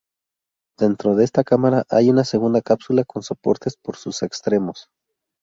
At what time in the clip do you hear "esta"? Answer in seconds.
1.25-1.43